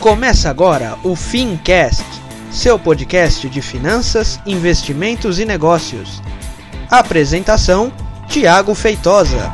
[0.00, 2.04] Começa agora o Fincast,
[2.52, 6.22] seu podcast de finanças, investimentos e negócios.
[6.88, 7.92] Apresentação:
[8.28, 9.52] Tiago Feitosa.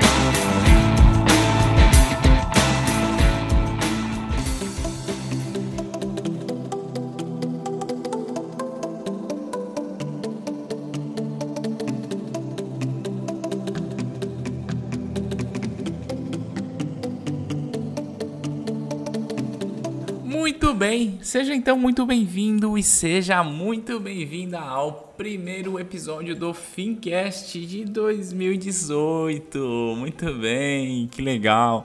[21.22, 29.94] Seja então muito bem-vindo e seja muito bem-vinda ao primeiro episódio do Fincast de 2018.
[29.96, 31.84] Muito bem, que legal.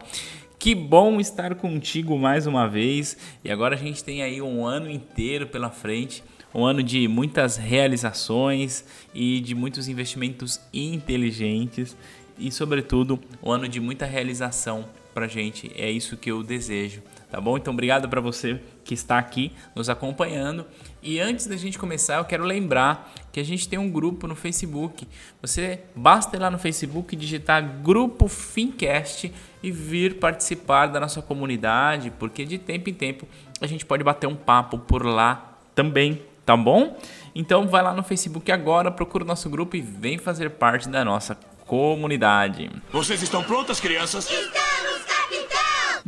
[0.57, 3.17] Que bom estar contigo mais uma vez.
[3.43, 7.57] E agora a gente tem aí um ano inteiro pela frente, um ano de muitas
[7.57, 8.83] realizações
[9.13, 11.95] e de muitos investimentos inteligentes
[12.37, 15.71] e, sobretudo, um ano de muita realização pra gente.
[15.75, 17.57] É isso que eu desejo tá bom?
[17.57, 20.65] Então, obrigado para você que está aqui nos acompanhando.
[21.01, 24.35] E antes da gente começar, eu quero lembrar que a gente tem um grupo no
[24.35, 25.07] Facebook.
[25.41, 32.11] Você basta ir lá no Facebook, digitar Grupo Fincast e vir participar da nossa comunidade,
[32.17, 33.27] porque de tempo em tempo
[33.61, 36.97] a gente pode bater um papo por lá também, tá bom?
[37.35, 41.05] Então vai lá no Facebook agora, procura o nosso grupo e vem fazer parte da
[41.05, 42.69] nossa comunidade.
[42.91, 44.29] Vocês estão prontas, crianças?
[44.29, 44.58] Estamos!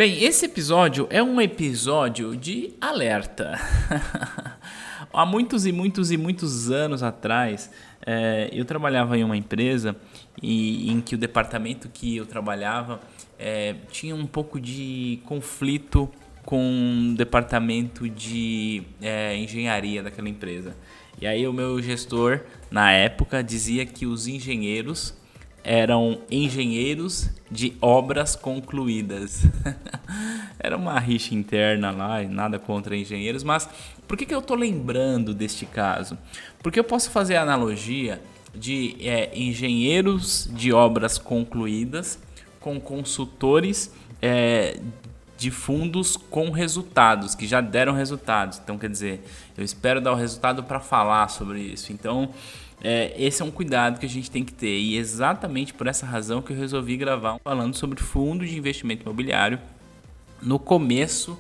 [0.02, 3.52] Bem, esse episódio é um episódio de alerta.
[5.14, 7.70] Há muitos e muitos e muitos anos atrás,
[8.04, 9.96] é, eu trabalhava em uma empresa
[10.42, 13.00] e, em que o departamento que eu trabalhava
[13.38, 16.10] é, tinha um pouco de conflito
[16.44, 20.76] com o departamento de é, engenharia daquela empresa.
[21.22, 22.42] E aí o meu gestor,
[22.72, 25.14] na época, dizia que os engenheiros
[25.64, 29.44] eram engenheiros de obras concluídas.
[30.60, 33.68] Era uma rixa interna lá, nada contra engenheiros, mas
[34.08, 36.18] por que, que eu estou lembrando deste caso?
[36.62, 38.22] Porque eu posso fazer a analogia
[38.54, 42.20] de é, engenheiros de obras concluídas
[42.60, 44.80] com consultores é,
[45.38, 48.62] de fundos com resultados, que já deram resultados.
[48.64, 49.24] Então, quer dizer,
[49.58, 51.92] eu espero dar o resultado para falar sobre isso.
[51.92, 52.30] Então,
[52.84, 54.78] é, esse é um cuidado que a gente tem que ter.
[54.78, 59.60] E exatamente por essa razão que eu resolvi gravar falando sobre fundo de investimento imobiliário
[60.42, 61.38] no começo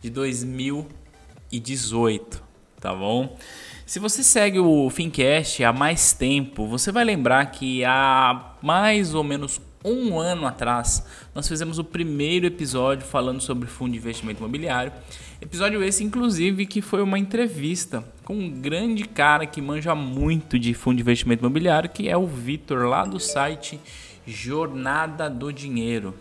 [0.00, 2.42] de 2018,
[2.80, 3.36] tá bom?
[3.84, 9.24] Se você segue o Fincast há mais tempo, você vai lembrar que há mais ou
[9.24, 14.92] menos um ano atrás nós fizemos o primeiro episódio falando sobre fundo de investimento imobiliário.
[15.40, 20.74] Episódio esse, inclusive, que foi uma entrevista com um grande cara que manja muito de
[20.74, 23.78] fundo de investimento imobiliário, que é o Vitor, lá do site
[24.26, 26.14] Jornada do Dinheiro,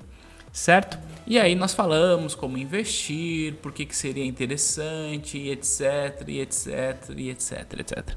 [0.51, 0.99] certo?
[1.25, 8.09] E aí nós falamos como investir, por que, que seria interessante, etc, etc, etc, etc.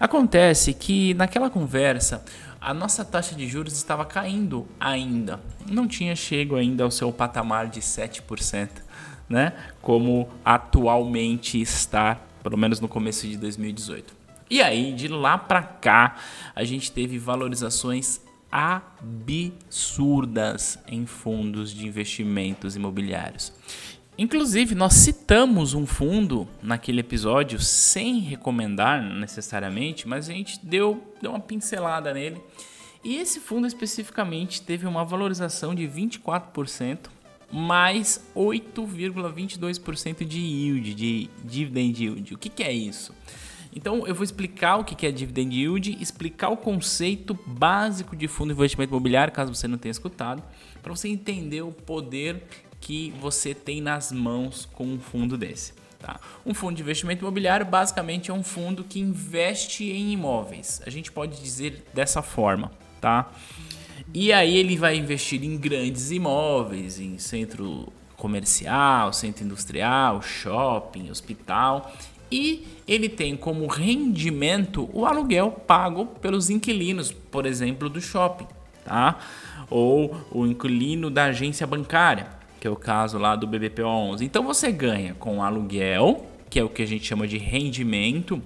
[0.00, 2.24] Acontece que naquela conversa
[2.60, 7.68] a nossa taxa de juros estava caindo ainda, não tinha chego ainda ao seu patamar
[7.68, 8.68] de 7%,
[9.28, 9.52] né?
[9.82, 14.14] Como atualmente está pelo menos no começo de 2018.
[14.48, 16.14] E aí, de lá para cá,
[16.54, 18.20] a gente teve valorizações
[18.52, 23.52] absurdas em fundos de investimentos imobiliários.
[24.18, 31.32] Inclusive, nós citamos um fundo naquele episódio sem recomendar necessariamente, mas a gente deu, deu
[31.32, 32.40] uma pincelada nele.
[33.04, 37.10] E esse fundo especificamente teve uma valorização de 24%
[37.52, 42.34] mais 8,22% de yield, de dividend yield.
[42.34, 43.14] O que, que é isso?
[43.74, 48.48] Então eu vou explicar o que é dividend yield, explicar o conceito básico de fundo
[48.48, 50.42] de investimento imobiliário, caso você não tenha escutado,
[50.82, 52.42] para você entender o poder
[52.86, 55.72] que você tem nas mãos com um fundo desse.
[55.98, 56.20] Tá?
[56.46, 60.80] Um fundo de investimento imobiliário basicamente é um fundo que investe em imóveis.
[60.86, 62.70] A gente pode dizer dessa forma,
[63.00, 63.28] tá?
[64.14, 71.92] E aí ele vai investir em grandes imóveis, em centro comercial, centro industrial, shopping, hospital.
[72.30, 78.46] E ele tem como rendimento o aluguel pago pelos inquilinos, por exemplo, do shopping,
[78.84, 79.18] tá?
[79.68, 84.22] Ou o inquilino da agência bancária, que é o caso lá do BBPO11.
[84.22, 88.40] Então você ganha com aluguel, que é o que a gente chama de rendimento.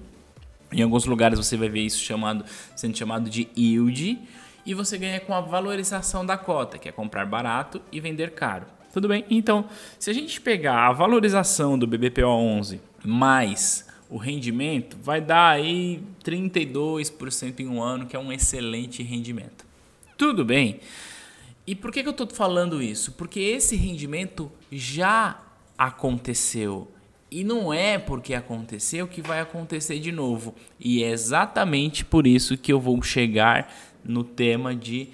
[0.71, 4.19] Em alguns lugares você vai ver isso chamado, sendo chamado de yield
[4.65, 8.65] e você ganha com a valorização da cota, que é comprar barato e vender caro.
[8.93, 9.25] Tudo bem?
[9.29, 9.65] Então,
[9.97, 16.03] se a gente pegar a valorização do BBPO 11 mais o rendimento, vai dar aí
[16.21, 19.65] 32% em um ano, que é um excelente rendimento.
[20.17, 20.81] Tudo bem?
[21.65, 23.11] E por que, que eu estou falando isso?
[23.13, 25.39] Porque esse rendimento já
[25.77, 26.91] aconteceu.
[27.29, 30.53] E não é porque aconteceu que vai acontecer de novo.
[30.79, 33.73] E é exatamente por isso que eu vou chegar
[34.03, 35.09] no tema de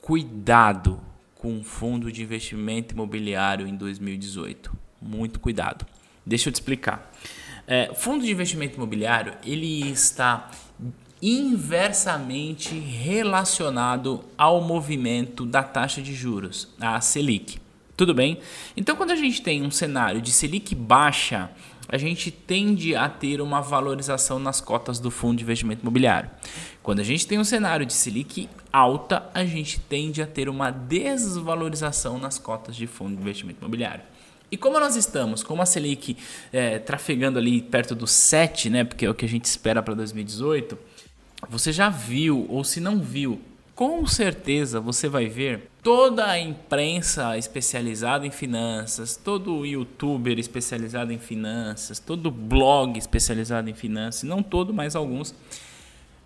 [0.00, 1.00] cuidado
[1.34, 4.72] com o fundo de investimento imobiliário em 2018.
[5.00, 5.86] Muito cuidado.
[6.24, 7.10] Deixa eu te explicar.
[7.66, 10.50] É, fundo de investimento imobiliário ele está
[11.20, 17.58] inversamente relacionado ao movimento da taxa de juros, a Selic.
[17.96, 18.38] Tudo bem?
[18.76, 21.50] Então, quando a gente tem um cenário de Selic baixa,
[21.88, 26.30] a gente tende a ter uma valorização nas cotas do fundo de investimento imobiliário.
[26.82, 30.70] Quando a gente tem um cenário de Selic alta, a gente tende a ter uma
[30.70, 34.04] desvalorização nas cotas de fundo de investimento imobiliário.
[34.50, 36.16] E como nós estamos com a Selic
[36.52, 39.94] é, trafegando ali perto do 7, né, porque é o que a gente espera para
[39.94, 40.78] 2018,
[41.48, 43.40] você já viu, ou se não viu,
[43.74, 51.18] com certeza você vai ver toda a imprensa especializada em finanças, todo youtuber especializado em
[51.18, 55.34] finanças, todo blog especializado em finanças, não todo, mas alguns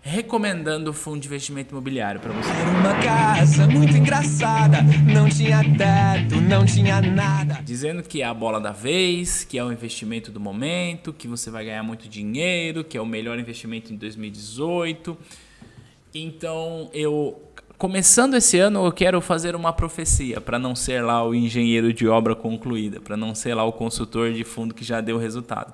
[0.05, 2.49] recomendando o fundo de investimento imobiliário para você.
[2.49, 4.79] Era uma casa muito engraçada,
[5.11, 7.61] não tinha teto, não tinha nada.
[7.63, 11.49] Dizendo que é a bola da vez, que é o investimento do momento, que você
[11.49, 15.17] vai ganhar muito dinheiro, que é o melhor investimento em 2018.
[16.13, 17.41] Então, eu
[17.77, 22.07] começando esse ano, eu quero fazer uma profecia para não ser lá o engenheiro de
[22.09, 25.73] obra concluída, para não ser lá o consultor de fundo que já deu resultado.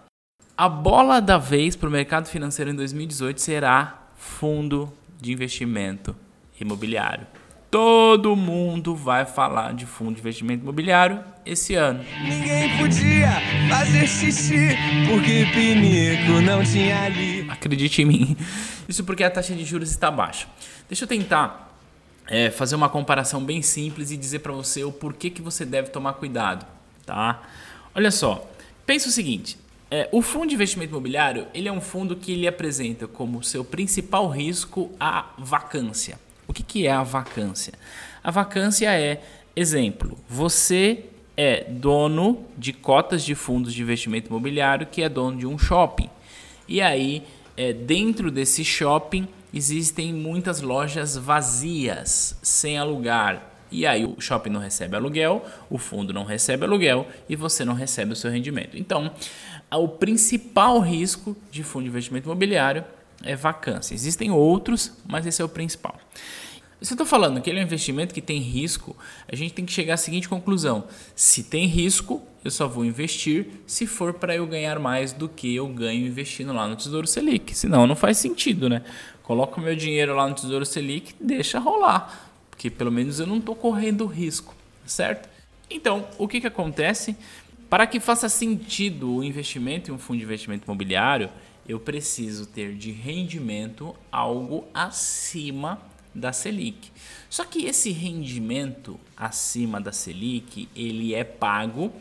[0.55, 6.15] A bola da vez para o mercado financeiro em 2018 será fundo de investimento
[6.59, 7.25] imobiliário.
[7.71, 12.03] Todo mundo vai falar de fundo de investimento imobiliário esse ano.
[12.23, 13.31] Ninguém podia
[13.69, 14.75] fazer xixi
[15.07, 17.47] porque pinico não tinha ali.
[17.49, 18.37] Acredite em mim.
[18.87, 20.47] Isso porque a taxa de juros está baixa.
[20.87, 21.77] Deixa eu tentar
[22.27, 25.89] é, fazer uma comparação bem simples e dizer para você o porquê que você deve
[25.89, 26.65] tomar cuidado,
[27.05, 27.41] tá?
[27.93, 28.49] Olha só,
[28.85, 29.57] pensa o seguinte:
[29.91, 33.65] é, o fundo de investimento imobiliário ele é um fundo que ele apresenta como seu
[33.65, 36.19] principal risco a vacância.
[36.47, 37.73] O que, que é a vacância?
[38.23, 39.21] A vacância é,
[39.55, 41.05] exemplo, você
[41.35, 46.09] é dono de cotas de fundos de investimento imobiliário que é dono de um shopping.
[46.67, 47.23] E aí,
[47.57, 53.49] é, dentro desse shopping, existem muitas lojas vazias, sem alugar.
[53.71, 57.73] E aí o shopping não recebe aluguel, o fundo não recebe aluguel e você não
[57.73, 58.77] recebe o seu rendimento.
[58.77, 59.11] Então,
[59.77, 62.83] o principal risco de fundo de investimento imobiliário
[63.23, 63.93] é vacância.
[63.93, 65.95] Existem outros, mas esse é o principal.
[66.81, 68.95] Se eu estou falando que ele é um investimento que tem risco,
[69.27, 73.47] a gente tem que chegar à seguinte conclusão: se tem risco, eu só vou investir
[73.67, 77.53] se for para eu ganhar mais do que eu ganho investindo lá no Tesouro Selic.
[77.53, 78.81] Senão não faz sentido, né?
[79.23, 83.55] Coloco meu dinheiro lá no Tesouro Selic, deixa rolar, porque pelo menos eu não estou
[83.55, 84.55] correndo risco,
[84.85, 85.27] certo?
[85.69, 87.15] Então, o que, que acontece?
[87.69, 91.29] Para que faça sentido o investimento em um fundo de investimento imobiliário,
[91.67, 95.79] eu preciso ter de rendimento algo acima
[96.13, 96.91] da Selic.
[97.29, 101.91] Só que esse rendimento acima da Selic, ele é pago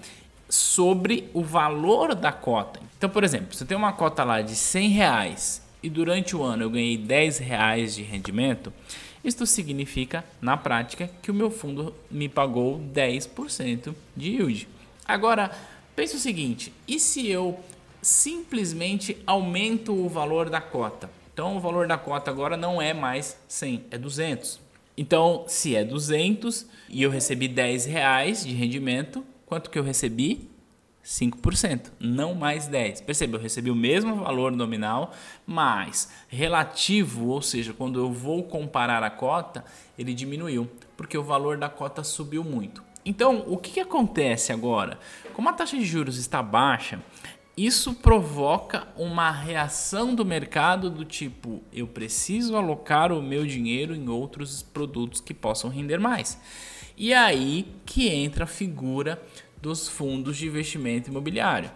[0.48, 2.80] sobre o valor da cota.
[2.96, 6.42] Então, por exemplo, se eu tenho uma cota lá de 100 reais e durante o
[6.42, 8.72] ano eu ganhei 10 reais de rendimento,
[9.22, 14.77] isto significa, na prática, que o meu fundo me pagou 10% de yield.
[15.08, 15.50] Agora,
[15.96, 17.58] pense o seguinte: e se eu
[18.02, 21.10] simplesmente aumento o valor da cota?
[21.32, 24.60] Então, o valor da cota agora não é mais 100, é 200.
[24.98, 30.50] Então, se é 200 e eu recebi 10 reais de rendimento, quanto que eu recebi?
[31.04, 33.00] 5%, não mais 10.
[33.00, 35.14] Perceba, eu recebi o mesmo valor nominal,
[35.46, 39.64] mas relativo, ou seja, quando eu vou comparar a cota,
[39.98, 42.82] ele diminuiu, porque o valor da cota subiu muito.
[43.04, 44.98] Então, o que, que acontece agora?
[45.32, 47.00] Como a taxa de juros está baixa,
[47.56, 54.08] isso provoca uma reação do mercado do tipo: eu preciso alocar o meu dinheiro em
[54.08, 56.38] outros produtos que possam render mais.
[56.96, 59.20] E aí que entra a figura
[59.60, 61.70] dos fundos de investimento imobiliário.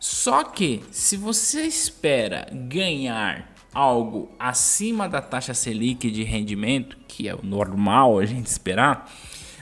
[0.00, 7.34] Só que se você espera ganhar algo acima da taxa Selic de rendimento, que é
[7.34, 9.08] o normal a gente esperar,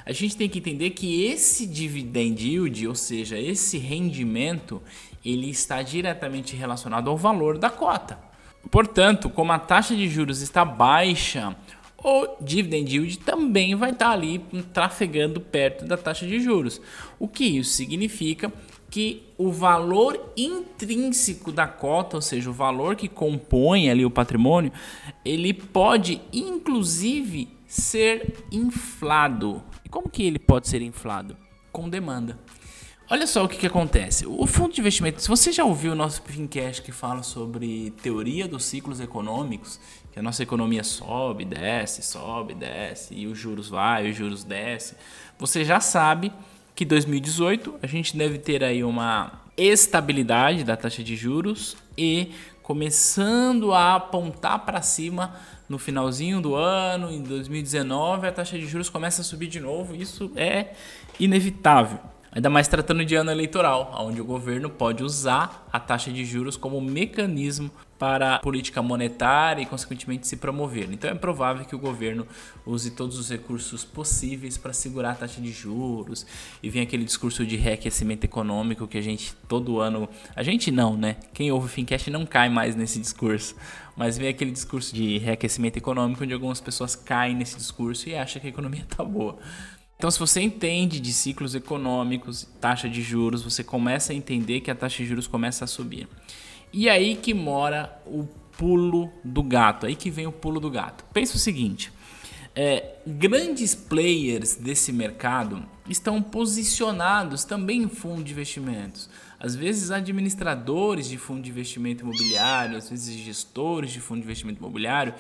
[0.07, 4.81] a gente tem que entender que esse dividend yield, ou seja, esse rendimento,
[5.25, 8.17] ele está diretamente relacionado ao valor da cota.
[8.71, 11.57] Portanto, como a taxa de juros está baixa,
[11.99, 14.39] o dividend yield também vai estar ali
[14.73, 16.81] trafegando perto da taxa de juros.
[17.19, 18.53] O que isso significa?
[18.89, 24.71] Que o valor intrínseco da cota, ou seja, o valor que compõe ali o patrimônio,
[25.25, 29.65] ele pode inclusive ser inflado.
[29.87, 31.37] E como que ele pode ser inflado?
[31.71, 32.37] Com demanda.
[33.09, 34.27] Olha só o que, que acontece.
[34.27, 38.49] O fundo de investimento, se você já ouviu o nosso Fincast que fala sobre teoria
[38.49, 39.79] dos ciclos econômicos,
[40.11, 44.97] que a nossa economia sobe, desce, sobe, desce, e os juros vai, os juros desce,
[45.39, 46.33] você já sabe
[46.75, 53.73] que 2018 a gente deve ter aí uma estabilidade da taxa de juros e começando
[53.73, 55.37] a apontar para cima
[55.69, 59.95] no finalzinho do ano, em 2019, a taxa de juros começa a subir de novo.
[59.95, 60.73] Isso é
[61.19, 61.99] inevitável.
[62.37, 66.55] Ainda mais tratando de ano eleitoral, onde o governo pode usar a taxa de juros
[66.55, 70.87] como mecanismo para política monetária e, consequentemente, se promover.
[70.93, 72.27] Então, é provável que o governo
[72.67, 76.27] use todos os recursos possíveis para segurar a taxa de juros
[76.63, 80.07] e vem aquele discurso de reaquecimento econômico que a gente todo ano.
[80.35, 81.17] A gente não, né?
[81.33, 83.57] Quem ouve o Fincast não cai mais nesse discurso.
[83.97, 88.43] Mas vem aquele discurso de reaquecimento econômico onde algumas pessoas caem nesse discurso e acham
[88.43, 89.39] que a economia está boa.
[89.97, 94.71] Então, se você entende de ciclos econômicos, taxa de juros, você começa a entender que
[94.71, 96.07] a taxa de juros começa a subir.
[96.73, 101.05] E aí que mora o pulo do gato, aí que vem o pulo do gato.
[101.15, 101.91] Pensa o seguinte:
[102.55, 109.09] é, grandes players desse mercado estão posicionados também em fundo de investimentos.
[109.39, 114.59] Às vezes, administradores de fundo de investimento imobiliário, às vezes, gestores de fundo de investimento
[114.59, 115.15] imobiliário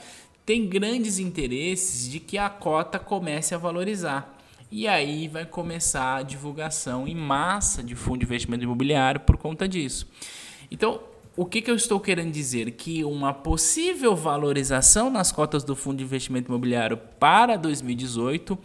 [0.45, 4.36] têm grandes interesses de que a cota comece a valorizar.
[4.78, 9.66] E aí vai começar a divulgação em massa de fundo de investimento imobiliário por conta
[9.66, 10.06] disso.
[10.71, 11.00] Então,
[11.35, 12.71] o que, que eu estou querendo dizer?
[12.73, 18.59] Que uma possível valorização nas cotas do fundo de investimento imobiliário para 2018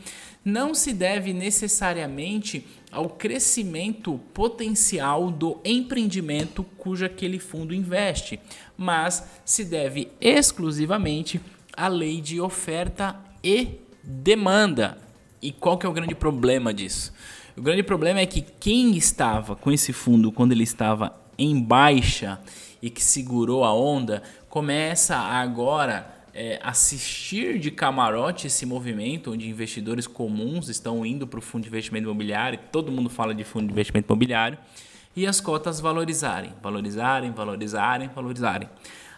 [0.43, 8.37] não se deve necessariamente ao crescimento potencial do empreendimento cujo aquele fundo investe,
[8.75, 11.39] mas se deve exclusivamente
[11.71, 15.09] à lei de oferta e demanda.
[15.41, 17.11] E qual que é o grande problema disso?
[17.57, 22.39] O grande problema é que quem estava com esse fundo quando ele estava em baixa
[22.81, 30.07] e que segurou a onda começa agora é, assistir de camarote esse movimento onde investidores
[30.07, 33.71] comuns estão indo para o fundo de investimento imobiliário, todo mundo fala de fundo de
[33.73, 34.57] investimento imobiliário,
[35.15, 38.69] e as cotas valorizarem, valorizarem, valorizarem, valorizarem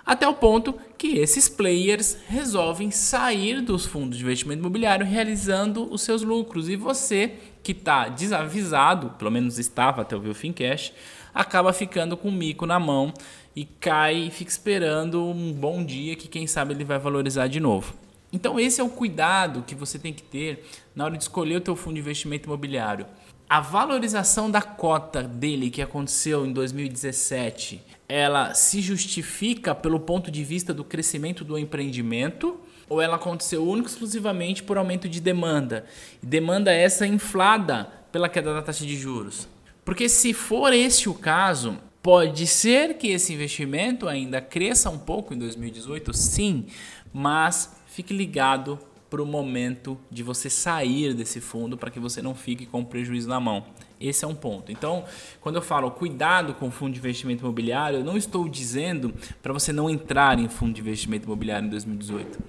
[0.05, 6.01] até o ponto que esses players resolvem sair dos fundos de investimento imobiliário realizando os
[6.01, 10.93] seus lucros e você que está desavisado, pelo menos estava até ouvir o Fincash,
[11.33, 13.13] acaba ficando com o mico na mão
[13.55, 17.60] e cai e fica esperando um bom dia que quem sabe ele vai valorizar de
[17.60, 17.93] novo.
[18.31, 21.62] Então esse é o cuidado que você tem que ter na hora de escolher o
[21.62, 23.05] teu fundo de investimento imobiliário.
[23.53, 30.43] A valorização da cota dele que aconteceu em 2017 ela se justifica pelo ponto de
[30.43, 35.86] vista do crescimento do empreendimento ou ela aconteceu única exclusivamente por aumento de demanda?
[36.19, 39.48] Demanda essa inflada pela queda da taxa de juros.
[39.86, 45.31] Porque se for esse o caso, pode ser que esse investimento ainda cresça um pouco
[45.31, 46.65] em 2018, sim,
[47.13, 48.79] mas fique ligado
[49.13, 53.29] para o momento de você sair desse fundo para que você não fique com prejuízo
[53.29, 53.63] na mão.
[54.01, 54.72] Esse é um ponto.
[54.72, 55.05] Então,
[55.39, 59.72] quando eu falo cuidado com fundo de investimento imobiliário, eu não estou dizendo para você
[59.72, 62.39] não entrar em fundo de investimento imobiliário em 2018.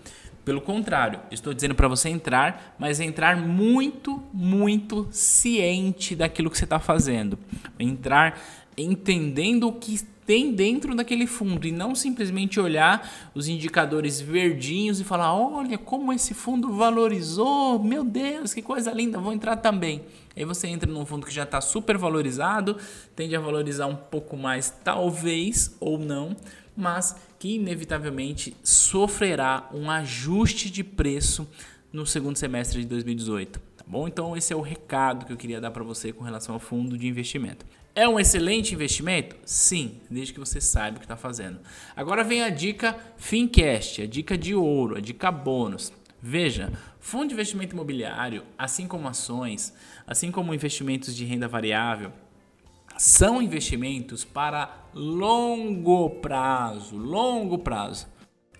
[0.42, 6.64] Pelo contrário, estou dizendo para você entrar, mas entrar muito, muito ciente daquilo que você
[6.64, 7.38] está fazendo.
[7.78, 8.40] Entrar
[8.76, 15.04] entendendo o que tem dentro daquele fundo e não simplesmente olhar os indicadores verdinhos e
[15.04, 20.02] falar: olha como esse fundo valorizou, meu Deus, que coisa linda, vou entrar também.
[20.36, 22.76] Aí você entra num fundo que já está super valorizado,
[23.14, 26.34] tende a valorizar um pouco mais, talvez ou não,
[26.76, 31.46] mas que inevitavelmente sofrerá um ajuste de preço
[31.92, 33.60] no segundo semestre de 2018.
[33.76, 34.08] Tá bom?
[34.08, 36.98] Então, esse é o recado que eu queria dar para você com relação ao fundo
[36.98, 37.64] de investimento.
[37.96, 39.36] É um excelente investimento?
[39.44, 41.60] Sim, desde que você saiba o que está fazendo.
[41.94, 45.92] Agora vem a dica Fincast, a dica de ouro, a dica bônus.
[46.20, 49.72] Veja, fundo de investimento imobiliário, assim como ações,
[50.04, 52.10] assim como investimentos de renda variável,
[52.98, 58.08] são investimentos para longo prazo, longo prazo.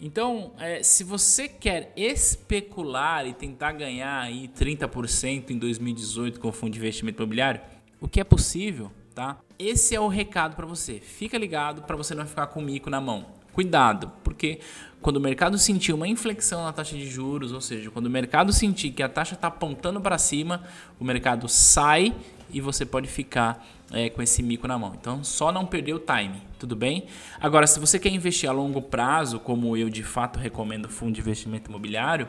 [0.01, 6.75] Então, é, se você quer especular e tentar ganhar aí 30% em 2018 com fundo
[6.75, 7.61] de investimento imobiliário,
[8.01, 9.39] o que é possível, tá?
[9.59, 10.95] Esse é o recado para você.
[11.01, 13.27] Fica ligado para você não ficar com o mico na mão.
[13.53, 14.59] Cuidado, porque
[15.01, 18.53] quando o mercado sentir uma inflexão na taxa de juros, ou seja, quando o mercado
[18.53, 20.65] sentir que a taxa está apontando para cima,
[20.99, 22.13] o mercado sai
[22.51, 24.93] e você pode ficar é, com esse mico na mão.
[25.01, 27.07] Então, só não perder o time, tudo bem?
[27.41, 31.21] Agora, se você quer investir a longo prazo, como eu de fato recomendo fundo de
[31.21, 32.29] investimento imobiliário,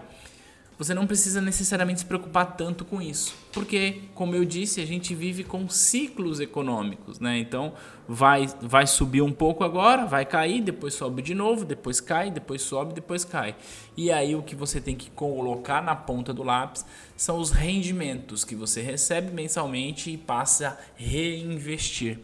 [0.77, 5.15] você não precisa necessariamente se preocupar tanto com isso, porque, como eu disse, a gente
[5.15, 7.38] vive com ciclos econômicos, né?
[7.38, 7.74] Então,
[8.08, 12.62] vai, vai subir um pouco agora, vai cair, depois sobe de novo, depois cai, depois
[12.62, 13.55] sobe, depois cai.
[13.96, 18.44] E aí o que você tem que colocar na ponta do lápis são os rendimentos
[18.44, 22.20] que você recebe mensalmente e passa a reinvestir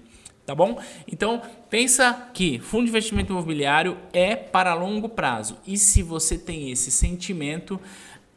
[0.46, 0.82] tá bom?
[1.10, 5.58] Então, pensa que fundo de investimento imobiliário é para longo prazo.
[5.66, 7.80] E se você tem esse sentimento,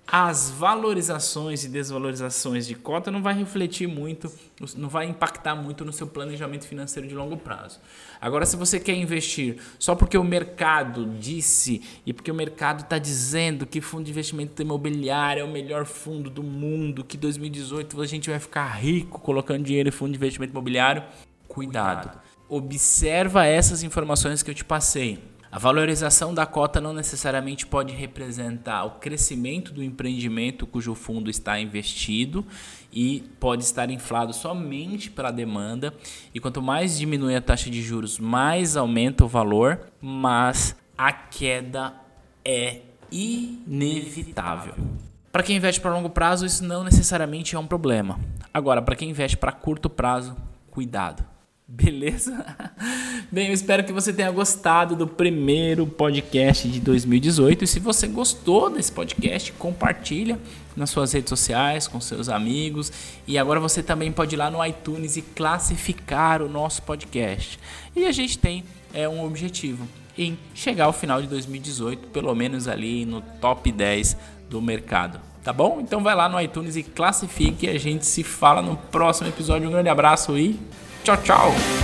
[0.06, 4.30] as valorizações e desvalorizações de cota não vai refletir muito,
[4.76, 7.80] não vai impactar muito no seu planejamento financeiro de longo prazo.
[8.20, 12.98] Agora, se você quer investir só porque o mercado disse e porque o mercado está
[12.98, 18.06] dizendo que fundo de investimento imobiliário é o melhor fundo do mundo, que 2018 a
[18.06, 21.02] gente vai ficar rico colocando dinheiro em fundo de investimento imobiliário,
[21.48, 22.20] cuidado.
[22.46, 25.33] Observa essas informações que eu te passei.
[25.54, 31.60] A valorização da cota não necessariamente pode representar o crescimento do empreendimento cujo fundo está
[31.60, 32.44] investido
[32.92, 35.94] e pode estar inflado somente pela demanda.
[36.34, 41.94] E quanto mais diminui a taxa de juros, mais aumenta o valor, mas a queda
[42.44, 44.74] é inevitável.
[45.30, 48.18] Para quem investe para longo prazo, isso não necessariamente é um problema.
[48.52, 50.36] Agora, para quem investe para curto prazo,
[50.72, 51.33] cuidado.
[51.66, 52.44] Beleza?
[53.32, 57.64] Bem, eu espero que você tenha gostado do primeiro podcast de 2018.
[57.64, 60.38] E se você gostou desse podcast, compartilha
[60.76, 62.92] nas suas redes sociais, com seus amigos.
[63.26, 67.58] E agora você também pode ir lá no iTunes e classificar o nosso podcast.
[67.96, 72.68] E a gente tem é, um objetivo em chegar ao final de 2018, pelo menos
[72.68, 74.18] ali no top 10
[74.50, 75.18] do mercado.
[75.42, 75.80] Tá bom?
[75.80, 77.66] Então vai lá no iTunes e classifique.
[77.68, 79.66] A gente se fala no próximo episódio.
[79.66, 80.60] Um grande abraço e
[81.04, 81.83] Tchau, tchau.